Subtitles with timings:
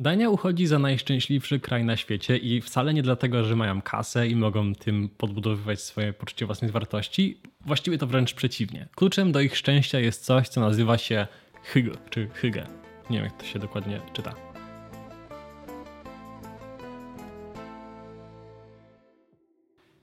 [0.00, 4.36] Dania uchodzi za najszczęśliwszy kraj na świecie i wcale nie dlatego, że mają kasę i
[4.36, 7.40] mogą tym podbudowywać swoje poczucie własnej wartości.
[7.66, 8.88] Właściwie to wręcz przeciwnie.
[8.96, 11.26] Kluczem do ich szczęścia jest coś, co nazywa się
[11.62, 12.66] hyg czy hygge.
[13.10, 14.49] Nie wiem, jak to się dokładnie czyta.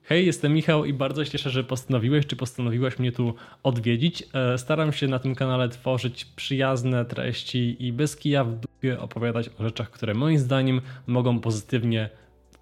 [0.10, 3.34] Hej, jestem Michał i bardzo się cieszę, że postanowiłeś czy postanowiłaś mnie tu
[3.64, 4.24] odwiedzić.
[4.34, 9.50] E, staram się na tym kanale tworzyć przyjazne treści i bez kija w dupie opowiadać
[9.60, 12.10] o rzeczach, które moim zdaniem mogą pozytywnie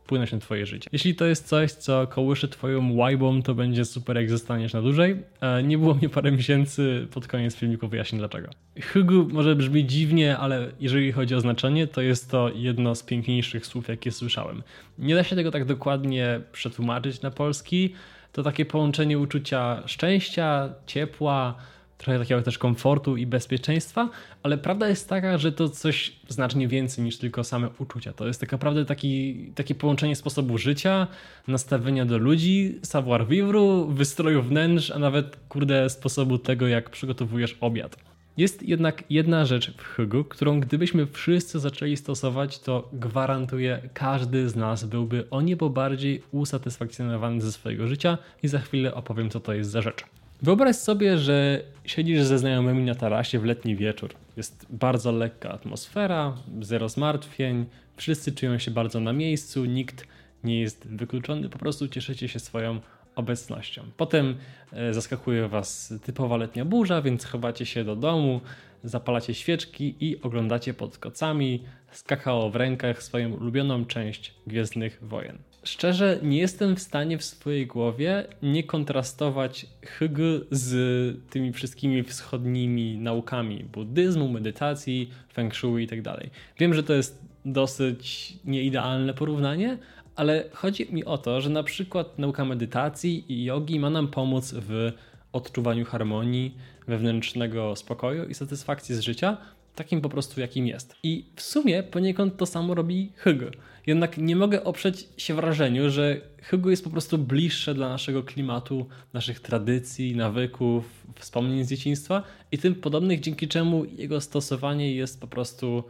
[0.06, 0.90] wpłynąć na twoje życie.
[0.92, 5.24] Jeśli to jest coś, co kołyszy twoją łajbą, to będzie super, jak zostaniesz na dłużej.
[5.42, 8.50] E, nie było mnie parę miesięcy, pod koniec filmiku wyjaśnię dlaczego.
[8.82, 13.66] Hygu może brzmi dziwnie, ale jeżeli chodzi o znaczenie, to jest to jedno z piękniejszych
[13.66, 14.64] słów, jakie słyszałem.
[15.00, 17.94] Nie da się tego tak dokładnie przetłumaczyć na polski.
[18.32, 21.56] To takie połączenie uczucia szczęścia, ciepła,
[21.98, 24.10] trochę takiego też komfortu i bezpieczeństwa,
[24.44, 28.14] ale prawda jest taka, że to coś znacznie więcej niż tylko same uczucia.
[28.14, 31.08] To jest tak naprawdę taki, takie połączenie sposobu życia,
[31.48, 37.98] nastawienia do ludzi, savoir vivre, wystroju wnętrz, a nawet kurde sposobu tego, jak przygotowujesz obiad.
[38.38, 44.56] Jest jednak jedna rzecz w Hygu, którą gdybyśmy wszyscy zaczęli stosować, to gwarantuję, każdy z
[44.56, 49.54] nas byłby o niebo bardziej usatysfakcjonowany ze swojego życia i za chwilę opowiem, co to
[49.54, 50.15] jest za rzecz.
[50.42, 54.14] Wyobraź sobie, że siedzisz ze znajomymi na tarasie w letni wieczór.
[54.38, 57.66] Jest bardzo lekka atmosfera, zero zmartwień,
[57.98, 60.08] wszyscy czują się bardzo na miejscu, nikt
[60.44, 62.80] nie jest wykluczony, po prostu cieszycie się swoją
[63.16, 63.84] obecnością.
[63.98, 64.36] Potem
[64.74, 68.42] e, zaskakuje Was typowa letnia burza, więc chowacie się do domu,
[68.84, 75.38] zapalacie świeczki i oglądacie pod kocami z kakao w rękach swoją ulubioną część Gwiezdnych Wojen.
[75.68, 80.18] Szczerze, nie jestem w stanie w swojej głowie nie kontrastować Hyg
[80.52, 86.30] z tymi wszystkimi wschodnimi naukami buddyzmu, medytacji, feng shui i tak dalej.
[86.60, 89.78] Wiem, że to jest dosyć nieidealne porównanie,
[90.16, 94.54] ale chodzi mi o to, że na przykład nauka medytacji i jogi ma nam pomóc
[94.58, 94.92] w
[95.32, 96.58] odczuwaniu harmonii,
[96.88, 99.38] wewnętrznego spokoju i satysfakcji z życia,
[99.76, 100.96] takim po prostu jakim jest.
[101.04, 103.46] I w sumie poniekąd to samo robi Hygo.
[103.88, 108.88] Jednak nie mogę oprzeć się wrażeniu, że Hygo jest po prostu bliższe dla naszego klimatu,
[109.14, 115.28] naszych tradycji, nawyków, wspomnień z dzieciństwa i tym podobnych, dzięki czemu jego stosowanie jest po
[115.28, 115.84] prostu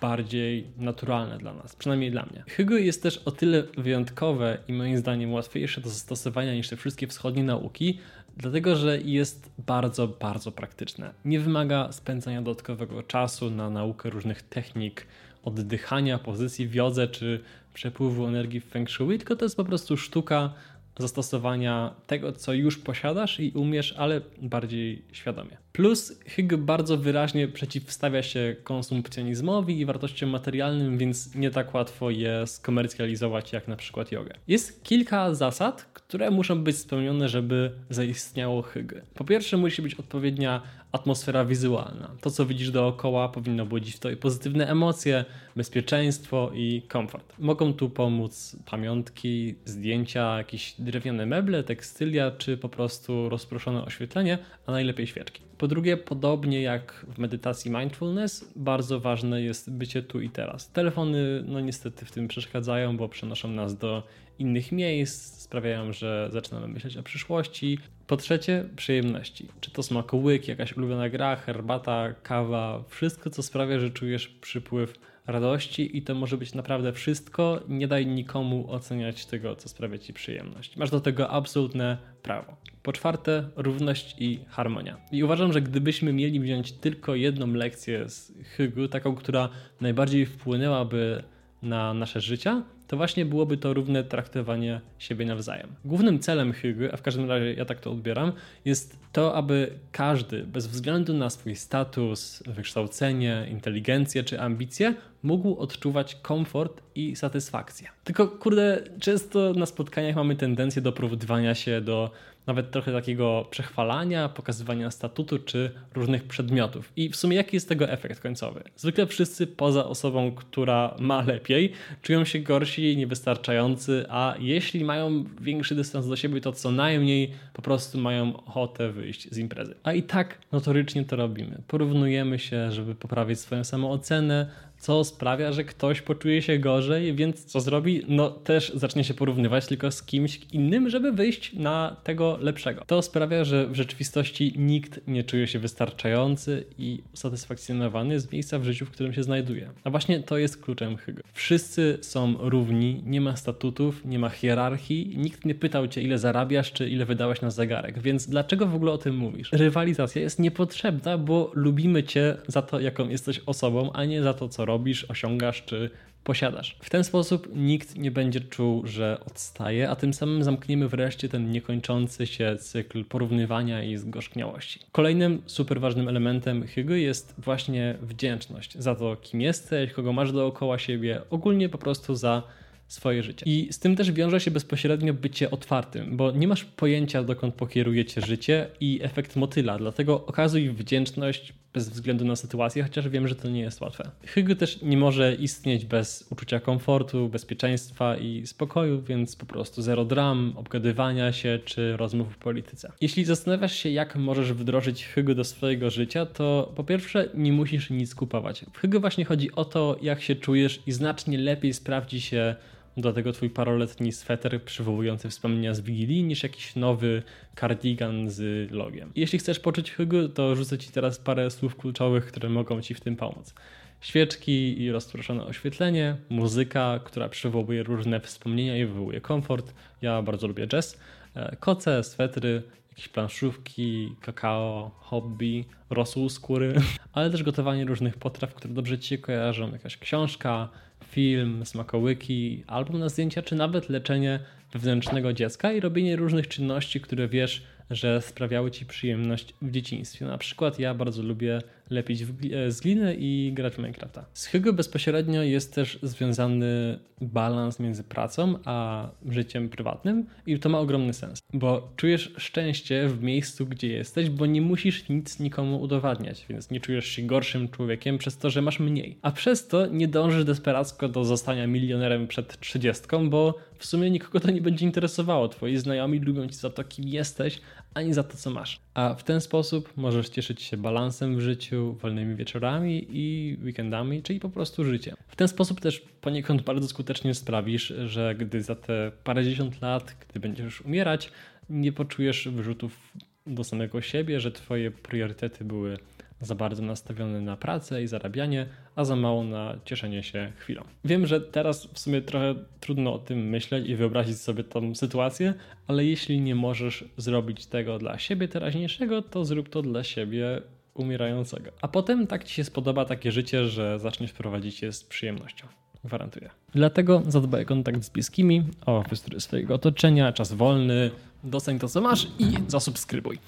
[0.00, 2.44] bardziej naturalne dla nas, przynajmniej dla mnie.
[2.48, 7.06] Hygo jest też o tyle wyjątkowe i moim zdaniem łatwiejsze do zastosowania niż te wszystkie
[7.06, 7.98] wschodnie nauki,
[8.36, 11.14] dlatego że jest bardzo, bardzo praktyczne.
[11.24, 15.06] Nie wymaga spędzania dodatkowego czasu na naukę różnych technik,
[15.44, 17.40] oddychania, pozycji w jodze czy
[17.74, 20.52] przepływu energii w feng shui, tylko to jest po prostu sztuka
[20.98, 25.56] zastosowania tego, co już posiadasz i umiesz, ale bardziej świadomie.
[25.76, 32.46] Plus Hygge bardzo wyraźnie przeciwstawia się konsumpcjonizmowi i wartościom materialnym, więc nie tak łatwo je
[32.46, 34.34] skomercjalizować jak na przykład jogę.
[34.48, 39.02] Jest kilka zasad, które muszą być spełnione, żeby zaistniało Hygge.
[39.14, 42.10] Po pierwsze musi być odpowiednia atmosfera wizualna.
[42.20, 45.24] To, co widzisz dookoła, powinno budzić w tobie pozytywne emocje,
[45.56, 47.32] bezpieczeństwo i komfort.
[47.38, 54.72] Mogą tu pomóc pamiątki, zdjęcia, jakieś drewniane meble, tekstylia, czy po prostu rozproszone oświetlenie, a
[54.72, 55.42] najlepiej świeczki.
[55.58, 60.70] Po drugie, podobnie jak w medytacji mindfulness, bardzo ważne jest bycie tu i teraz.
[60.70, 64.02] Telefony, no niestety, w tym przeszkadzają, bo przenoszą nas do
[64.38, 67.78] innych miejsc, sprawiają, że zaczynamy myśleć o przyszłości.
[68.06, 69.48] Po trzecie, przyjemności.
[69.60, 74.94] Czy to smakołyk, jakaś ulubiona gra, herbata, kawa, wszystko, co sprawia, że czujesz przypływ
[75.26, 77.60] radości i to może być naprawdę wszystko.
[77.68, 80.76] Nie daj nikomu oceniać tego, co sprawia ci przyjemność.
[80.76, 82.56] Masz do tego absolutne prawo.
[82.82, 84.96] Po czwarte, równość i harmonia.
[85.12, 89.48] I uważam, że gdybyśmy mieli wziąć tylko jedną lekcję z Hygu, taką, która
[89.80, 91.22] najbardziej wpłynęłaby
[91.62, 95.74] na nasze życia, to właśnie byłoby to równe traktowanie siebie nawzajem.
[95.84, 98.32] Głównym celem Hygy, a w każdym razie ja tak to odbieram,
[98.64, 106.14] jest to, aby każdy, bez względu na swój status, wykształcenie, inteligencję czy ambicje, mógł odczuwać
[106.14, 107.88] komfort i satysfakcję.
[108.04, 112.10] Tylko kurde, często na spotkaniach mamy tendencję do porównywania się do
[112.46, 116.92] nawet trochę takiego przechwalania, pokazywania statutu czy różnych przedmiotów.
[116.96, 118.62] I w sumie jaki jest tego efekt końcowy?
[118.76, 121.72] Zwykle wszyscy poza osobą, która ma lepiej,
[122.02, 127.62] czują się gorsi, niewystarczający, a jeśli mają większy dystans do siebie, to co najmniej po
[127.62, 129.74] prostu mają ochotę wyjść z imprezy.
[129.82, 131.62] A i tak notorycznie to robimy.
[131.68, 137.60] Porównujemy się, żeby poprawić swoją samoocenę, co sprawia, że ktoś poczuje się gorzej, więc co
[137.60, 138.02] zrobi?
[138.08, 142.82] No też zacznie się porównywać tylko z kimś innym, żeby wyjść na tego lepszego.
[142.86, 148.64] To sprawia, że w rzeczywistości nikt nie czuje się wystarczający i usatysfakcjonowany z miejsca w
[148.64, 149.70] życiu, w którym się znajduje.
[149.84, 151.22] A właśnie to jest kluczem Hygo.
[151.32, 156.72] Wszyscy są równi, nie ma statutów, nie ma hierarchii, nikt nie pytał cię ile zarabiasz,
[156.72, 159.52] czy ile wydałeś na zegarek, więc dlaczego w ogóle o tym mówisz?
[159.52, 164.48] Rywalizacja jest niepotrzebna, bo lubimy cię za to, jaką jesteś osobą, a nie za to,
[164.48, 165.90] co robisz, osiągasz czy
[166.26, 166.76] posiadasz.
[166.82, 171.50] W ten sposób nikt nie będzie czuł, że odstaje, a tym samym zamkniemy wreszcie ten
[171.50, 174.80] niekończący się cykl porównywania i zgorzkniałości.
[174.92, 180.78] Kolejnym super ważnym elementem Hygo jest właśnie wdzięczność za to, kim jesteś, kogo masz dookoła
[180.78, 182.42] siebie, ogólnie po prostu za
[182.88, 183.46] swoje życie.
[183.46, 188.04] I z tym też wiąże się bezpośrednio bycie otwartym, bo nie masz pojęcia, dokąd pokieruje
[188.04, 193.34] cię życie i efekt motyla, dlatego okazuj wdzięczność bez względu na sytuację, chociaż wiem, że
[193.34, 194.10] to nie jest łatwe.
[194.26, 200.04] Hygo też nie może istnieć bez uczucia komfortu, bezpieczeństwa i spokoju, więc po prostu zero
[200.04, 202.92] dram, obgadywania się czy rozmów w polityce.
[203.00, 207.90] Jeśli zastanawiasz się, jak możesz wdrożyć Hygo do swojego życia, to po pierwsze nie musisz
[207.90, 208.64] nic kupować.
[208.72, 212.56] W Hygo właśnie chodzi o to, jak się czujesz i znacznie lepiej sprawdzi się
[212.96, 217.22] Dlatego twój paroletni sweter przywołujący wspomnienia z Wigilii niż jakiś nowy
[217.60, 219.12] cardigan z logiem.
[219.16, 223.00] Jeśli chcesz poczuć hygu, to rzucę ci teraz parę słów kluczowych, które mogą ci w
[223.00, 223.54] tym pomóc.
[224.00, 229.74] Świeczki i rozproszone oświetlenie, muzyka, która przywołuje różne wspomnienia i wywołuje komfort.
[230.02, 230.98] Ja bardzo lubię jazz.
[231.34, 236.74] E, koce, swetry, jakieś planszówki, kakao, hobby, rosół skóry,
[237.12, 240.68] ale też gotowanie różnych potraw, które dobrze ci kojarzą, jakaś książka,
[241.10, 244.40] film, smakołyki, album na zdjęcia, czy nawet leczenie
[244.72, 250.26] wewnętrznego dziecka i robienie różnych czynności, które wiesz, że sprawiały ci przyjemność w dzieciństwie.
[250.26, 254.24] Na przykład ja bardzo lubię lepić e, z gliny i grać w Minecrafta.
[254.34, 260.78] Z Hugo bezpośrednio jest też związany balans między pracą a życiem prywatnym i to ma
[260.78, 266.46] ogromny sens, bo czujesz szczęście w miejscu, gdzie jesteś, bo nie musisz nic nikomu udowadniać,
[266.48, 269.18] więc nie czujesz się gorszym człowiekiem przez to, że masz mniej.
[269.22, 274.40] A przez to nie dążysz desperacko do zostania milionerem przed trzydziestką, bo w sumie nikogo
[274.40, 275.48] to nie będzie interesowało.
[275.48, 277.60] Twoi znajomi lubią cię za to, kim jesteś,
[277.96, 278.80] ani za to, co masz.
[278.94, 284.40] A w ten sposób możesz cieszyć się balansem w życiu, wolnymi wieczorami i weekendami, czyli
[284.40, 285.16] po prostu życiem.
[285.28, 290.40] W ten sposób też poniekąd bardzo skutecznie sprawisz, że gdy za te parędziesiąt lat, gdy
[290.40, 291.30] będziesz umierać,
[291.70, 293.12] nie poczujesz wyrzutów
[293.46, 295.98] do samego siebie, że twoje priorytety były
[296.40, 298.66] za bardzo nastawiony na pracę i zarabianie,
[298.96, 300.82] a za mało na cieszenie się chwilą.
[301.04, 305.54] Wiem, że teraz w sumie trochę trudno o tym myśleć i wyobrazić sobie tą sytuację,
[305.86, 310.62] ale jeśli nie możesz zrobić tego dla siebie teraźniejszego, to zrób to dla siebie
[310.94, 311.70] umierającego.
[311.82, 315.66] A potem tak ci się spodoba takie życie, że zaczniesz prowadzić je z przyjemnością.
[316.04, 316.50] Gwarantuję.
[316.74, 321.10] Dlatego zadbaj o kontakt z bliskimi, o wystury swojego otoczenia, czas wolny,
[321.46, 323.38] doceń to co masz i zasubskrybuj.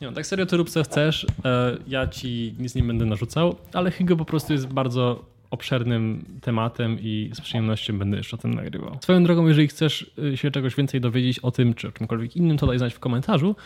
[0.00, 3.56] Nie no, tak serio to rób co chcesz, e, ja ci nic nie będę narzucał,
[3.72, 8.54] ale Higo po prostu jest bardzo obszernym tematem i z przyjemnością będę jeszcze o tym
[8.54, 8.98] nagrywał.
[9.02, 12.58] Swoją drogą, jeżeli chcesz y, się czegoś więcej dowiedzieć o tym czy o czymkolwiek innym,
[12.58, 13.56] to daj znać w komentarzu.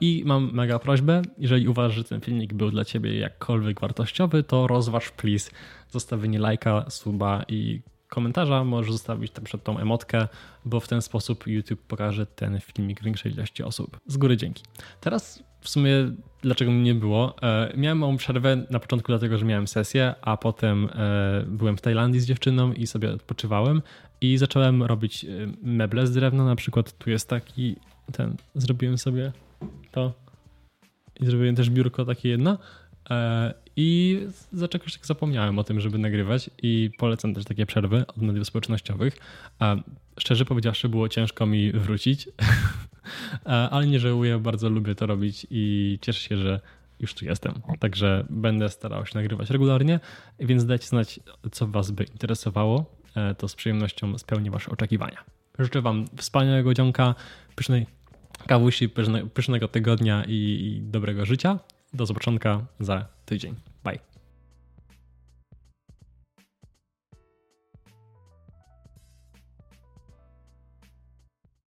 [0.00, 4.66] I mam mega prośbę, jeżeli uważasz, że ten filmik był dla ciebie jakkolwiek wartościowy, to
[4.66, 5.50] rozważ please
[5.90, 10.28] zostawienie lajka, suba i komentarza możesz zostawić tam przed tą emotkę,
[10.64, 14.00] bo w ten sposób YouTube pokaże ten filmik większej ilości osób.
[14.06, 14.62] Z góry dzięki.
[15.00, 15.90] Teraz w sumie
[16.42, 17.42] dlaczego mnie nie było.
[17.42, 21.80] E, miałem małą przerwę na początku dlatego, że miałem sesję, a potem e, byłem w
[21.80, 23.82] Tajlandii z dziewczyną i sobie odpoczywałem
[24.20, 25.28] i zacząłem robić e,
[25.62, 27.76] meble z drewna, na przykład tu jest taki
[28.12, 29.32] ten, zrobiłem sobie
[29.90, 30.12] to
[31.20, 32.58] i zrobiłem też biurko takie jedno
[33.76, 34.20] i
[34.52, 38.46] za czegoś tak zapomniałem o tym, żeby nagrywać i polecam też takie przerwy od mediów
[38.46, 39.18] społecznościowych.
[40.18, 42.28] Szczerze powiedziawszy, było ciężko mi wrócić,
[43.70, 46.60] ale nie żałuję, bardzo lubię to robić i cieszę się, że
[47.00, 47.54] już tu jestem.
[47.78, 50.00] Także będę starał się nagrywać regularnie,
[50.38, 51.20] więc dajcie znać,
[51.52, 52.96] co Was by interesowało.
[53.16, 55.24] E, to z przyjemnością spełni Wasze oczekiwania.
[55.58, 57.14] Życzę Wam wspaniałego dzionka,
[57.54, 57.86] pysznej
[58.46, 58.88] kawusi,
[59.34, 61.58] pysznego tygodnia i dobrego życia.
[61.94, 63.54] Do zobaczenia za tydzień.